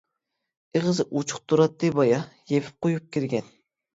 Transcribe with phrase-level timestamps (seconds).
[0.77, 2.21] ئېغىزى ئوچۇق تۇراتتى بايا،
[2.53, 3.53] يېپىپ قويۇپ كىرگىن.